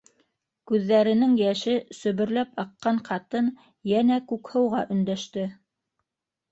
-Күҙҙәренең 0.69 1.35
йәше 1.41 1.75
сөбөрләп 1.99 2.57
аҡҡан 2.65 3.03
ҡатын 3.11 3.55
йәнә 3.93 4.19
Күкһыуға 4.35 4.85
өндәште. 4.99 5.51